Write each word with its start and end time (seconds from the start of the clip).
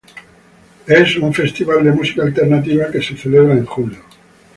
Es 0.87 1.15
un 1.17 1.31
festival 1.31 1.83
de 1.83 1.91
música 1.91 2.23
alternativa 2.23 2.89
que 2.91 3.03
se 3.03 3.15
celebra 3.15 3.53
en 3.53 3.67
julio. 3.67 3.99